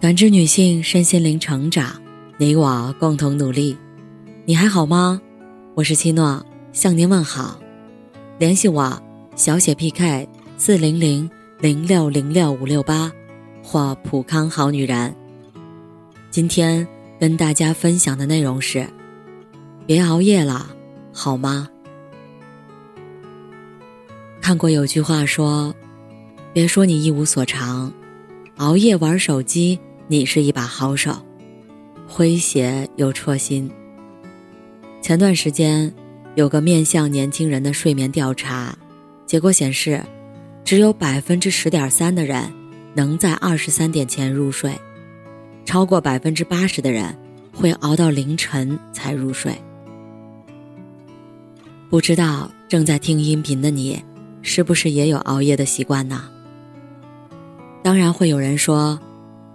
[0.00, 2.00] 感知女性身心灵成长，
[2.38, 3.76] 你我共同努力。
[4.46, 5.20] 你还好吗？
[5.74, 6.42] 我是七诺，
[6.72, 7.60] 向您问好。
[8.38, 8.98] 联系我，
[9.36, 10.26] 小写 PK
[10.56, 13.12] 四零零零六零六五六八，
[13.62, 15.14] 或普康好女人。
[16.30, 16.88] 今天
[17.18, 18.88] 跟大家分享的内容是：
[19.84, 20.70] 别熬夜了，
[21.12, 21.68] 好吗？
[24.40, 25.74] 看过有句话说
[26.54, 27.92] ：“别说你一无所长，
[28.56, 29.78] 熬夜玩手机。”
[30.10, 31.16] 你是一把好手，
[32.12, 33.70] 诙谐又戳心。
[35.00, 35.94] 前段时间
[36.34, 38.76] 有个面向年轻人的睡眠调查，
[39.24, 40.04] 结果显示，
[40.64, 42.52] 只有百分之十点三的人
[42.92, 44.76] 能在二十三点前入睡，
[45.64, 47.16] 超过百分之八十的人
[47.54, 49.54] 会熬到凌晨才入睡。
[51.88, 54.02] 不知道正在听音频的你，
[54.42, 56.24] 是不是也有熬夜的习惯呢？
[57.80, 59.00] 当然会有人说。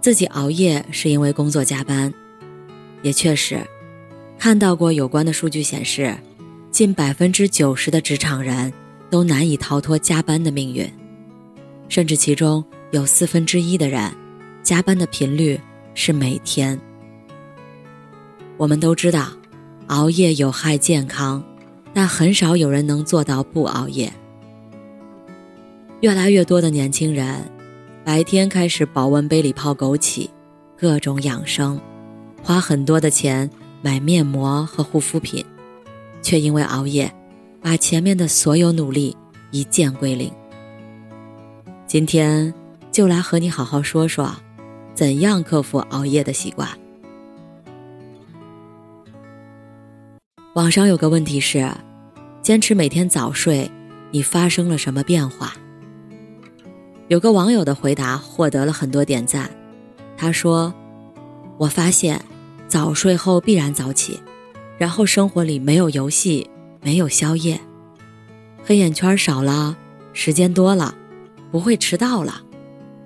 [0.00, 2.12] 自己熬夜是因为工作加班，
[3.02, 3.60] 也确实，
[4.38, 6.16] 看到过有关的数据显示，
[6.70, 8.72] 近百分之九十的职场人
[9.10, 10.88] 都难以逃脱加班的命运，
[11.88, 14.12] 甚至其中有四分之一的人，
[14.62, 15.60] 加班的频率
[15.94, 16.80] 是每天。
[18.56, 19.32] 我们都知道，
[19.88, 21.42] 熬夜有害健康，
[21.92, 24.12] 但很少有人能做到不熬夜。
[26.00, 27.55] 越来越多的年轻人。
[28.06, 30.30] 白天开始保温杯里泡枸杞，
[30.78, 31.80] 各种养生，
[32.40, 33.50] 花很多的钱
[33.82, 35.44] 买面膜和护肤品，
[36.22, 37.12] 却因为熬夜，
[37.60, 39.16] 把前面的所有努力
[39.50, 40.30] 一键归零。
[41.88, 42.54] 今天
[42.92, 44.32] 就来和你好好说说，
[44.94, 46.68] 怎样克服熬夜的习惯。
[50.54, 51.68] 网上有个问题是，
[52.40, 53.68] 坚持每天早睡，
[54.12, 55.56] 你发生了什么变化？
[57.08, 59.48] 有个网友的回答获得了很多点赞，
[60.16, 60.74] 他说
[61.56, 62.20] ：“我发现
[62.66, 64.20] 早睡后必然早起，
[64.76, 66.50] 然后生活里没有游戏，
[66.82, 67.60] 没有宵夜，
[68.64, 69.76] 黑眼圈少了，
[70.12, 70.92] 时间多了，
[71.52, 72.42] 不会迟到了，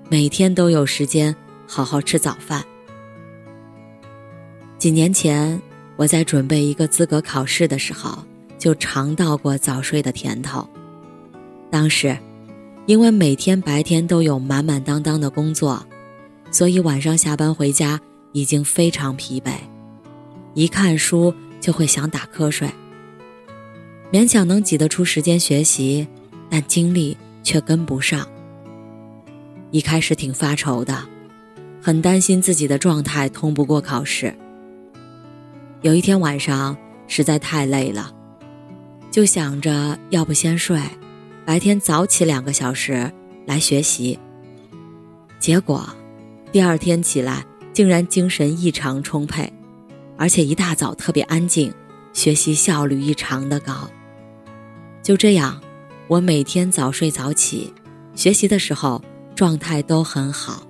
[0.09, 1.35] 每天都有时间
[1.67, 2.65] 好好吃早饭。”
[4.79, 5.61] 几年前
[5.95, 8.17] 我在准备一个资格考试的时候，
[8.57, 10.67] 就尝到过早睡的甜头，
[11.69, 12.17] 当时。
[12.87, 15.85] 因为每天白天都有满满当当的工作，
[16.49, 17.99] 所以晚上下班回家
[18.31, 19.51] 已经非常疲惫，
[20.53, 22.69] 一看书就会想打瞌睡。
[24.11, 26.05] 勉强能挤得出时间学习，
[26.49, 28.27] 但精力却跟不上。
[29.69, 31.07] 一开始挺发愁的，
[31.81, 34.35] 很担心自己的状态通不过考试。
[35.81, 36.75] 有一天晚上
[37.07, 38.11] 实在太累了，
[39.09, 40.77] 就想着要不先睡。
[41.43, 43.11] 白天早起两个小时
[43.45, 44.17] 来学习，
[45.39, 45.87] 结果
[46.51, 47.43] 第二天起来
[47.73, 49.51] 竟然精神异常充沛，
[50.17, 51.73] 而且一大早特别安静，
[52.13, 53.89] 学习效率异常的高。
[55.01, 55.59] 就这样，
[56.07, 57.73] 我每天早睡早起，
[58.15, 59.01] 学习的时候
[59.35, 60.61] 状态都很好，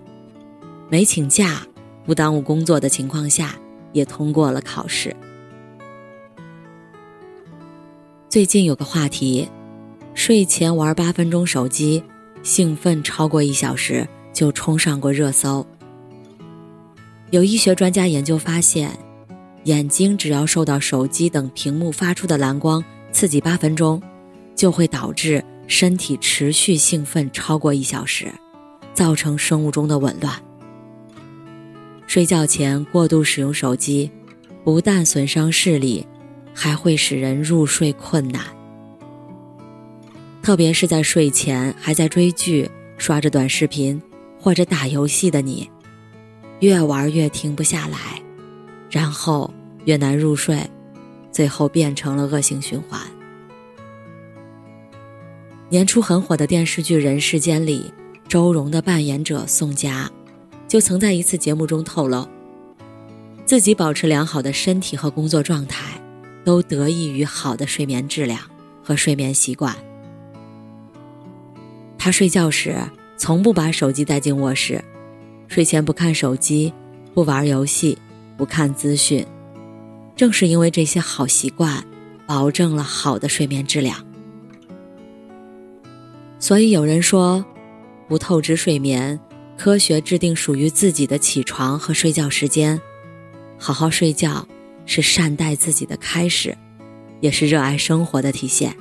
[0.89, 1.61] 没请假，
[2.05, 3.55] 不耽误工作的情况下，
[3.91, 5.13] 也通过了考试。
[8.29, 9.47] 最近有个话题。
[10.13, 12.03] 睡前玩八分钟手机，
[12.43, 15.65] 兴奋超过一小时就冲上过热搜。
[17.31, 18.91] 有医学专家研究发现，
[19.63, 24.01] 眼睛只要受到手机等屏幕发出的蓝光刺激八分钟，
[24.55, 28.31] 就会导致身体持续兴奋超过一小时，
[28.93, 30.35] 造成生物钟的紊乱。
[32.05, 34.11] 睡觉前过度使用手机，
[34.65, 36.05] 不但损伤视力，
[36.53, 38.43] 还会使人入睡困难。
[40.41, 44.01] 特别是在睡前还在追剧、刷着短视频
[44.39, 45.69] 或者打游戏的你，
[46.61, 48.21] 越玩越停不下来，
[48.89, 49.53] 然后
[49.85, 50.59] 越难入睡，
[51.31, 52.99] 最后变成了恶性循环。
[55.69, 57.93] 年初很火的电视剧《人世间》里，
[58.27, 60.09] 周蓉的扮演者宋佳，
[60.67, 62.27] 就曾在一次节目中透露，
[63.45, 66.01] 自己保持良好的身体和工作状态，
[66.43, 68.39] 都得益于好的睡眠质量
[68.83, 69.75] 和睡眠习惯。
[72.03, 72.75] 他睡觉时
[73.15, 74.83] 从不把手机带进卧室，
[75.47, 76.73] 睡前不看手机，
[77.13, 77.95] 不玩游戏，
[78.35, 79.23] 不看资讯。
[80.15, 81.85] 正是因为这些好习惯，
[82.25, 84.03] 保证了好的睡眠质量。
[86.39, 87.45] 所以有人说，
[88.07, 89.19] 不透支睡眠，
[89.55, 92.81] 科学制定属于自己的起床和睡觉时间。
[93.59, 94.47] 好好睡觉
[94.87, 96.57] 是善待自己的开始，
[97.19, 98.75] 也是热爱生活的体现。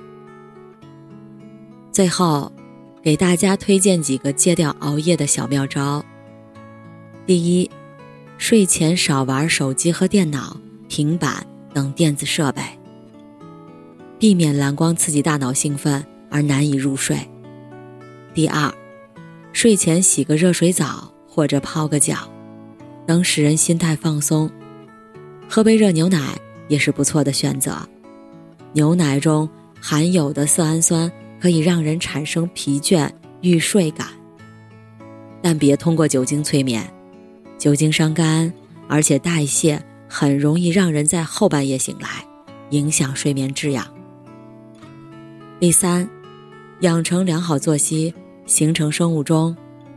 [1.93, 2.51] 最后。
[3.03, 6.05] 给大家推荐几个戒掉熬夜的小妙招。
[7.27, 7.71] 第一，
[8.37, 10.57] 睡前少玩手机和电脑、
[10.89, 12.63] 平板等电子设备，
[14.19, 17.19] 避免蓝光刺激大脑兴奋而难以入睡。
[18.35, 18.73] 第二，
[19.53, 22.31] 睡前洗个热水澡或者泡个脚，
[23.07, 24.51] 能使人心态放松。
[25.49, 26.39] 喝杯热牛奶
[26.69, 27.79] 也是不错的选择。
[28.73, 29.49] 牛奶中
[29.81, 33.11] 含有的色氨酸可以让人产生疲倦、
[33.41, 34.07] 欲睡感，
[35.41, 36.93] 但别通过酒精催眠，
[37.57, 38.53] 酒精伤肝，
[38.87, 42.09] 而且代谢很容易让人在后半夜醒来，
[42.71, 43.87] 影响睡眠质量。
[45.59, 46.09] 第三，
[46.81, 48.15] 养成良好作息，
[48.45, 49.57] 形成生物钟，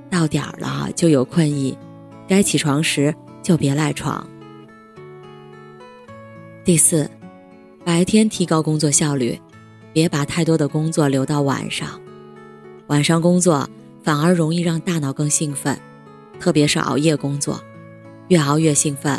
[0.09, 1.77] 到点儿了就有困意，
[2.27, 4.25] 该起床时就别赖床。
[6.63, 7.09] 第四，
[7.83, 9.37] 白天提高工作效率，
[9.93, 11.87] 别把太多的工作留到晚上。
[12.87, 13.69] 晚上工作
[14.03, 15.79] 反而容易让大脑更兴奋，
[16.39, 17.63] 特别是熬夜工作，
[18.27, 19.17] 越熬越兴奋，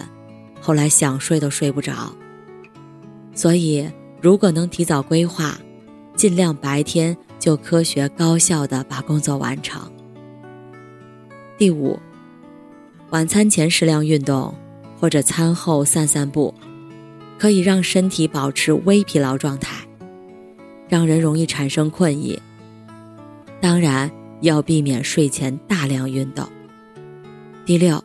[0.61, 2.15] 后来想睡都睡不着。
[3.35, 3.89] 所以，
[4.21, 5.59] 如果能提早规划，
[6.15, 9.91] 尽量白天就科学高效的把工作完成。
[11.57, 11.99] 第五，
[13.11, 14.55] 晚餐前适量运动，
[15.01, 16.53] 或者餐后散散步。
[17.37, 19.84] 可以让身体保持微疲劳状态，
[20.89, 22.39] 让人容易产生困意。
[23.61, 24.11] 当然，
[24.41, 26.47] 要避免睡前大量运动。
[27.65, 28.03] 第六，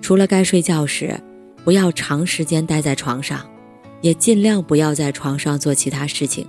[0.00, 1.18] 除了该睡觉时，
[1.64, 3.46] 不要长时间待在床上，
[4.00, 6.46] 也尽量不要在床上做其他事情，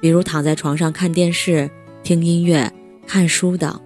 [0.00, 1.70] 比如躺在床上看电视、
[2.02, 2.72] 听音乐、
[3.06, 3.78] 看书等。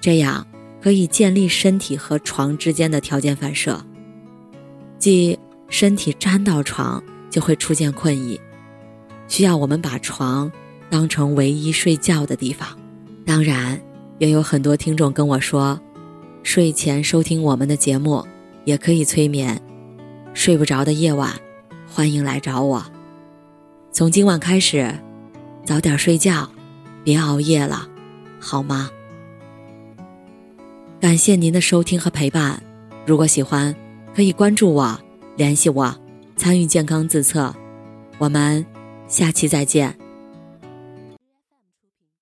[0.00, 0.46] 这样
[0.80, 3.84] 可以建立身体和床之间的条件反射，
[4.98, 5.38] 即。
[5.70, 8.40] 身体沾到床就会出现困意，
[9.28, 10.50] 需要我们把床
[10.90, 12.68] 当成唯一睡觉的地方。
[13.24, 13.80] 当然，
[14.18, 15.78] 也有很多听众跟我说，
[16.42, 18.26] 睡前收听我们的节目
[18.64, 19.60] 也可以催眠。
[20.34, 21.32] 睡不着的夜晚，
[21.86, 22.84] 欢迎来找我。
[23.92, 24.92] 从今晚开始，
[25.64, 26.48] 早点睡觉，
[27.04, 27.88] 别熬夜了，
[28.40, 28.90] 好吗？
[31.00, 32.62] 感谢您的收听和陪伴。
[33.04, 33.74] 如果喜欢，
[34.14, 34.98] 可以关注我。
[35.36, 35.94] 联系我，
[36.36, 37.54] 参与健康自测，
[38.18, 38.64] 我们
[39.08, 40.07] 下期再见。